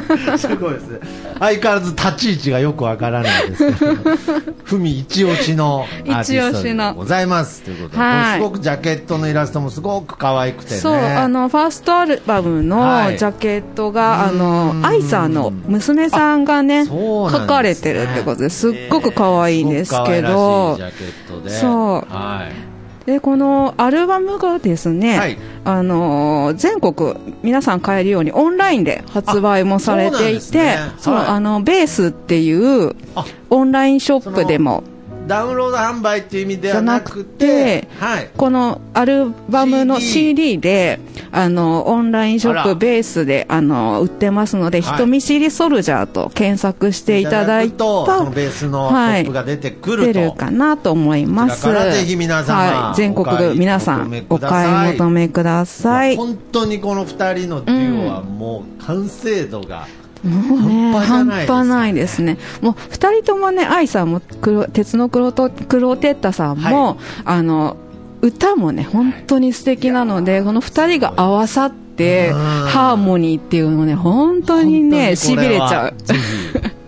[0.00, 0.38] ほどね。
[0.38, 1.00] すごいですね。
[1.38, 4.16] 相変わらず立ち位置がよくわからないですけど、
[4.64, 7.62] ふみ一押しのアーティストでございます。
[7.62, 10.80] ということで、はいすごくジャケットのイラストもすごく可愛くてね。
[10.80, 21.50] そう、あの、ファーストアルバムのはいジャケットが、あうのん、愛さんの娘さんがね、ね書かれてるってことですっごく可愛いんですけどすごく可愛らしいジ、ャケットで。
[21.50, 22.75] そうはい。
[23.06, 25.38] で、このアルバムがですね、はい。
[25.64, 30.76] あのー全国皆さん買えるようにオンラインで発売もされていて、あそうなんですね。
[30.98, 31.26] そう、はい。
[31.26, 34.82] あの、ベースっていうあオンラインショップでも、
[35.26, 38.30] ダウンロード販売っていう意味ではなくて、はい。
[38.36, 41.00] このアルバムの CD で、
[41.32, 50.12] あの、オンラインショップベースで、あの、売ってますので、はい人見知りソルジャーと検索していただいたと、そのベースのトップが出てくると。
[50.12, 51.66] 出るかなと思います。
[51.66, 56.16] ぜひ皆様はい、全国皆さんお買い求めください。
[56.16, 59.88] 本当にこの二人のデュオはもう完成度が、
[60.26, 62.38] もうね、半端ないですね。
[62.60, 67.76] もう二人ともね、愛さんも黒、鉄の黒と、黒テッタさんも、はあの、
[68.22, 72.34] 歌もね、本当に素敵なので、この二人が合わさって、うん。
[72.36, 75.94] ハーモニーっていうのね、本当にね、本当にこれちゃう。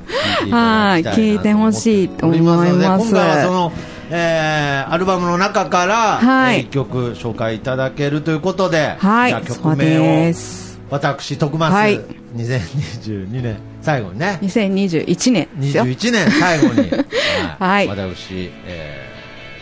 [0.51, 2.73] はい聞いてほしいと思います。
[2.73, 3.73] ので今回はその、
[4.11, 6.57] えーアルバムの中から、はい。
[6.57, 12.01] えー一曲紹介いただけるということで、はい曲名をです私徳松、はい。
[12.37, 13.57] 2022年。
[13.83, 14.39] 最後にね。
[14.43, 15.85] 2021年ですよ。
[15.85, 16.91] 21年最後に、
[17.59, 17.89] はい。
[17.89, 19.19] 私、えー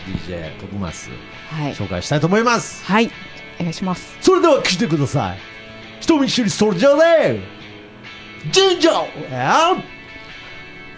[0.07, 1.09] DJ 徳松。
[1.49, 1.73] はい。
[1.73, 3.11] 紹介したいと思います、はい。
[3.59, 4.15] お願いします。
[4.21, 5.37] それでは聴いてください。
[5.99, 7.39] 人見知りソルジャーで
[8.51, 9.71] ジンジャー。
[9.73, 9.83] and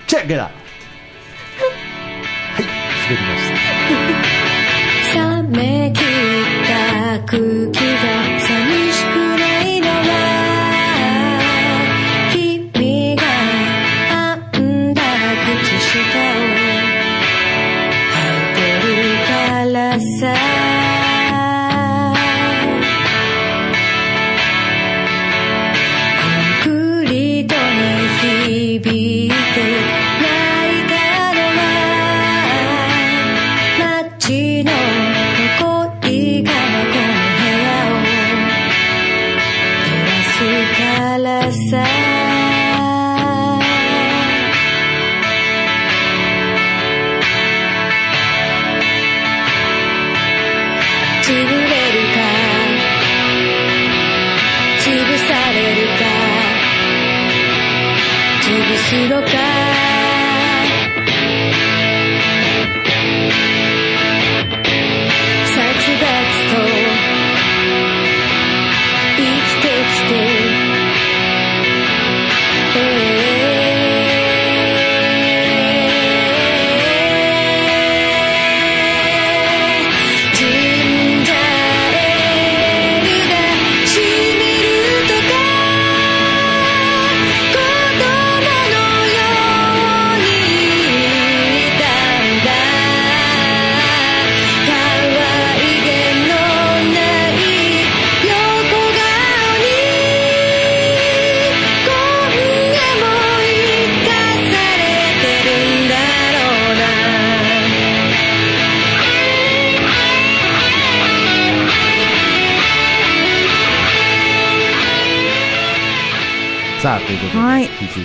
[0.07, 0.53] チェックイットはい。
[2.59, 3.49] 滑りまし
[5.13, 5.19] た。
[5.41, 6.05] 冷め切っ
[6.67, 7.39] た空
[7.71, 8.48] 気が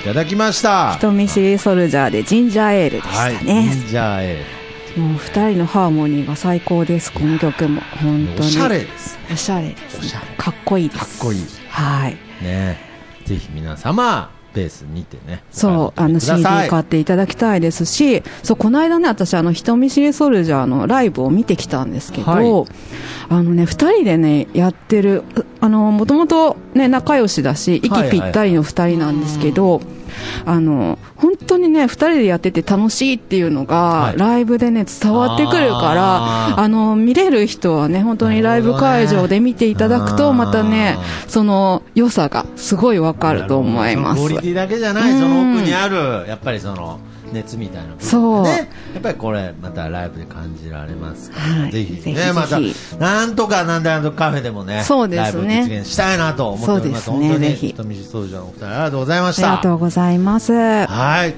[0.04, 3.70] ただきました人見知りソルジャーでジンジャーエールでしたはいね。
[3.72, 7.80] ジンジャーエーもう二人のハーモニーが最高です、この曲も。
[8.02, 8.36] 本当に。
[8.36, 11.00] ルおしゃれですおしゃれです、おしゃれかっこいいです。
[11.00, 12.16] かっこいいはい。
[12.42, 12.78] ね
[13.24, 15.42] ぜひ皆様ベース見てね。
[15.50, 22.66] そう、あの CD 買っていただきたいですし、そう、この間ね、私、あの、人見知りソルジャーのライブを見てきたんですけど、はい。
[23.28, 25.24] あのね、二人でね、やってる、
[25.60, 29.80] あの、もともとね、仲良しだし、息ぴったりの二人なんですけど、
[30.44, 34.18] あの、本当にね、二人でやってて楽しいっていうのが、はい。
[34.18, 40.96] ライブでね、伝わってくるから、あの、見れる人はね、本当にライブ会場で見ていただくと、またね、
[41.29, 44.20] その良さがすごいわかると思います。
[44.20, 46.98] クオリティだけじゃない、うんその奥にあるやっぱりその
[47.35, 47.99] 熱みたいな部分。
[47.99, 48.42] がそう。
[48.44, 48.70] ね。
[48.94, 51.70] やっぱりこれまたライブで感じられますから、はい。
[51.73, 52.33] ぜひね。
[52.33, 52.59] また
[52.99, 55.47] なんとかなんであのカフェでもねそうですね。
[55.57, 57.11] ライブ実現したいなと思っております。
[57.11, 57.16] ね。
[57.29, 58.66] 本当に人見知り総長のお二人。
[58.66, 60.53] ありがとうございましありたがとうございます。
[60.53, 61.35] はい。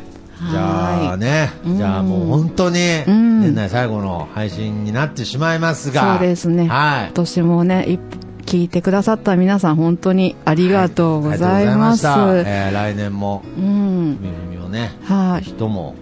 [0.51, 1.77] じゃあね、うん。
[1.79, 3.41] じゃあもう本当にん。
[3.41, 6.69] 年内最後の配信になってしまいますが、そうですね。
[6.69, 7.05] はい。
[7.07, 7.99] 今年もね、い
[8.45, 12.07] 聞いてくださった皆さん、本当にありがとうございます。
[12.07, 14.19] ありがとうございえー来年もうん。
[14.67, 15.95] みみをね、はいぜひとも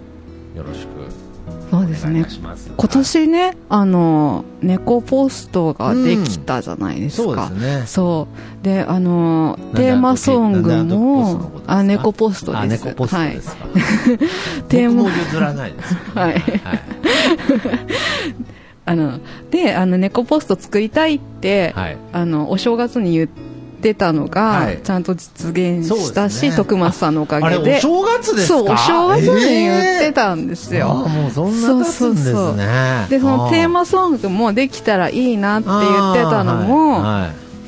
[0.57, 0.89] よろしく
[1.71, 2.31] そうですねお願いいた。
[2.31, 2.71] します。
[2.77, 7.49] 今年ね、あの、猫ポストができたじゃないですそうでか。
[7.49, 7.83] すね。
[7.87, 8.29] そ
[8.63, 8.65] う。
[8.65, 11.51] で、あの、でテーマソングも
[11.83, 12.63] 猫ポストです。
[12.63, 13.67] あ、猫ポストですか？
[14.69, 15.95] テーマ僕も譲らないです。
[16.15, 16.33] はい。
[16.33, 16.43] はい。
[18.87, 19.19] あの、
[19.51, 21.97] で、あの、猫ポスト作りたいって、はい。
[22.13, 23.54] あの、お正月に言って
[23.93, 24.81] たのが、はい。
[24.83, 26.57] ちゃんと実現したし、ね。
[26.57, 27.77] 徳松さんのおかげで。
[27.79, 28.59] お正月ですか？
[28.59, 30.87] そう、お正月に言ってえたんですよ。
[30.87, 32.33] ーあーもうそんな経つんですね。
[32.33, 32.57] そうそうそう。
[33.11, 37.03] で、そのテーマソングもできたらいいなって言ってたのも、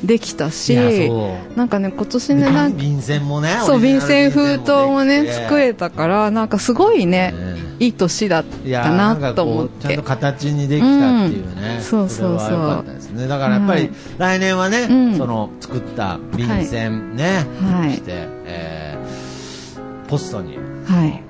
[0.03, 1.09] できたし、
[1.55, 3.57] なんかね、今年ね、なんか、便箋もね。
[3.65, 7.67] そう、便箋封筒もね、作れたから、なんかすごいね、ね。
[7.79, 9.87] いい年だったなと思って。
[9.87, 10.03] ちゃんと。
[10.03, 11.83] 形にできたっていうね、うん。
[11.83, 12.85] そうそうそう
[13.17, 13.27] ね。
[13.27, 13.91] だからやっぱり、はい。
[14.17, 15.17] 来年はね、うん。
[15.17, 17.91] その作った便箋ね、はい。
[17.91, 18.11] そして、
[18.45, 21.21] えーポストにはい。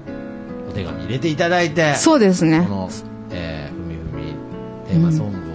[0.70, 2.62] お手紙入れていただいてそうですね。
[2.62, 2.70] こ。
[2.70, 2.90] の、
[3.32, 4.34] えーふみふみ
[4.88, 5.47] テーマソング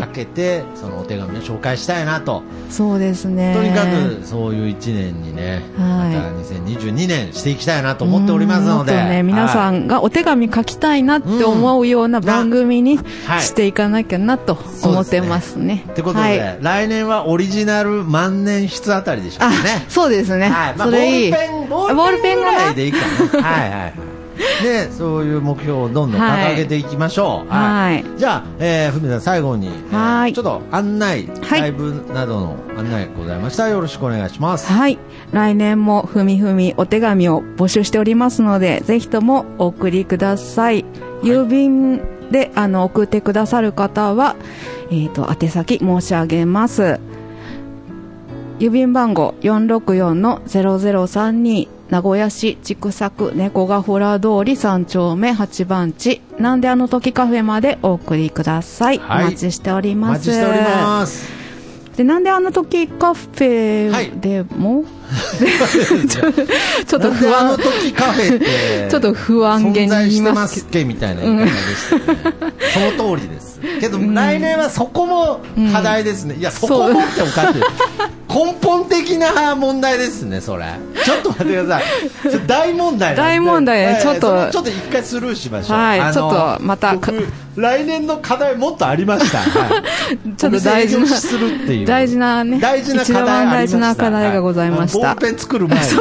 [0.00, 3.54] かけて、そのお手紙を紹介したいなと、そうですね。
[3.54, 15.84] とにかくそういう1年にね、はいまた2022年していきたいなと思っておりますので、ね、皆さはいんがお手紙書きたいなって思うような番組にはいしていかなきゃなと思ってますね。
[15.90, 20.48] ってことで、はい来年はオリジナル万年筆あたりでしょうね。、そうですね。
[20.48, 21.32] はい、まあ、それいい。
[21.68, 22.98] ボールペン、ぐらいでいいか
[23.40, 23.42] な。
[23.42, 24.07] はいはい
[24.38, 24.64] はい。
[24.64, 27.52] ね、そういう目標をどんどん掲げていきましょう。
[27.52, 34.72] はいじゃあ、えー、ふみさん最後に、えーはいちょっと案内、はいライブなどの案内ございましたらよろしくお願いします。
[34.72, 34.98] はい。
[35.32, 40.84] 来年もふみふみお手紙を募集しておりますので、ぜひともお送りください。
[41.22, 44.36] 郵便で、あの、送ってくださる方は、
[44.90, 47.00] えっ、と、宛先申し上げます。
[48.58, 56.20] 郵便番号464-0032名古屋市千種区猫ヶ原通り3丁目8番地。
[56.38, 59.24] なんであの時カフェまでお送りください、はい。
[59.24, 60.28] お待ちしておりおます。
[60.28, 61.38] 待ちしております。
[61.96, 64.84] でなんであの時カフェでも、
[66.08, 67.48] ち ょちょっと不安。
[67.48, 72.52] の時カフェって、 ちょっと不安げに存在してまますけみたいな言い方でしたね。
[72.96, 73.60] その通りです。
[73.80, 75.40] けど、来年はそこも
[75.72, 76.36] 課題ですね。
[76.38, 77.62] いや、そこもっておかしい。
[78.28, 80.66] 根本的な問題ですねそれ。
[81.02, 82.46] ちょっと待ってください。
[82.46, 83.80] 大問題大問題。
[83.80, 85.78] ええちょっとちょっと一回スルーしましょう。
[85.78, 86.94] はいちょっとまた。
[86.94, 87.26] 僕
[87.56, 89.82] 来年の課題もっとありました、は
[90.14, 90.36] い。
[90.36, 91.86] ちょっと大事なするっていう。
[91.86, 95.08] 大事なね大事な課題大事な課題がございました。
[95.08, 95.84] はボールペン作る前に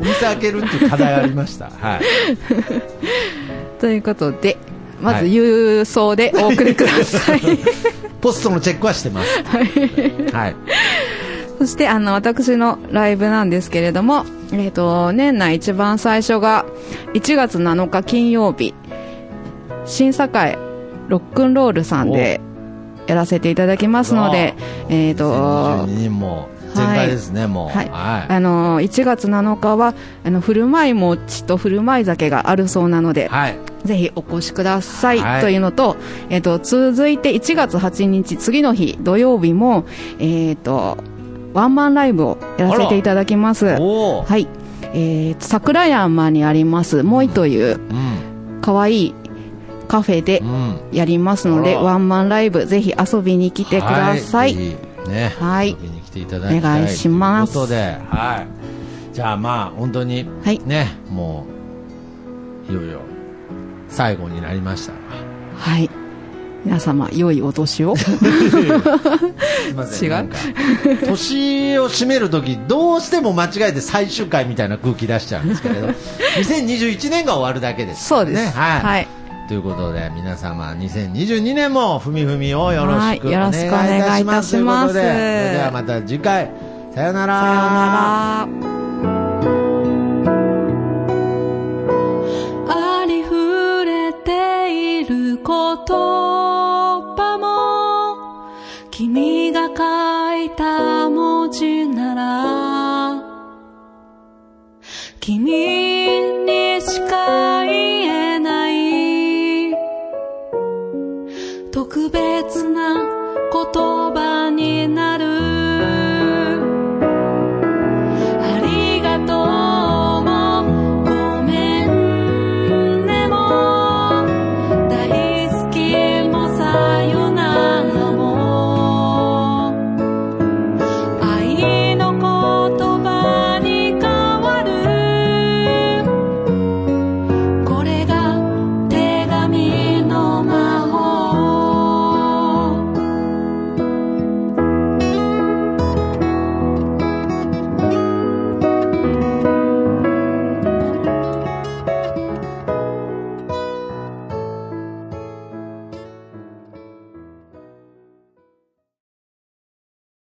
[0.00, 1.66] お店開けるっていう課題ありました。
[1.80, 2.00] はい。
[3.80, 4.56] ということで
[5.00, 7.40] まずはい郵送でお送りください。
[8.20, 9.42] ポストのチェックはしてます。
[10.32, 10.54] はい
[11.58, 16.64] そしてあの私のライブなんですけれども、えー、と年内一番最初が
[17.14, 18.74] 1月7日金曜日
[19.84, 20.56] 審査会
[21.08, 22.40] ロックンロールさんで
[23.06, 24.54] やらせていただきますので、
[24.88, 27.68] えーと2022人も全開ですね、もう。
[27.68, 27.88] はい。
[27.88, 28.32] はい。
[28.32, 29.94] あの1月7日は
[30.24, 33.58] あの振る舞い餅と振る舞い酒があるそうなので、はい。
[33.84, 35.40] ぜひお越しください、はい。
[35.40, 35.96] というのと,、
[36.30, 39.86] えっと続いて1月8日次の日土曜日も、
[40.18, 40.98] えっと
[41.54, 43.66] ワンマンライブをやらせていただきます。
[43.66, 44.48] はい、
[44.94, 48.60] えー、桜山にありますモイといううん。
[48.60, 49.14] 可愛い
[49.86, 50.80] カフェでうん。
[50.92, 51.82] やりますので、あら。
[51.82, 55.70] ワンマンライブぜひ遊びに来てください、はぜひね、はい。
[55.70, 57.52] 遊びに来ていただきたいお願いします。
[57.52, 58.46] ということで、は
[59.12, 59.14] い。
[59.14, 60.60] じゃあまあ本当にはい。
[60.64, 61.46] ね、も
[62.68, 63.00] ういよいよ
[63.88, 64.92] 最後になりました。
[64.92, 64.98] が。
[65.56, 65.90] はい
[66.64, 67.94] 皆様良いお年を。
[70.00, 70.28] 違う
[71.06, 75.88] 年を締めるときどうしても間違えて最終回みたいな空気出しちゃうんですけれど。
[76.38, 79.08] 2021年が終わるだけですそうです、ねはい、はい。
[79.48, 84.20] ということで皆様2022年もふみふみをよろしくお願いいたします。
[84.20, 84.22] い。
[84.22, 84.50] たします。
[84.50, 86.50] ということでそれではまた次回。
[86.94, 87.40] さよなら。
[87.40, 88.87] さようなら